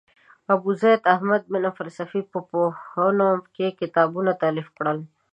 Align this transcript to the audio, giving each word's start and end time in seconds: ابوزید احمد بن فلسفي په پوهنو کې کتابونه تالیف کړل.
ابوزید 0.53 1.01
احمد 1.13 1.41
بن 1.51 1.63
فلسفي 1.77 2.21
په 2.31 2.39
پوهنو 2.49 3.29
کې 3.55 3.67
کتابونه 3.79 4.31
تالیف 4.43 4.67
کړل. 4.77 4.97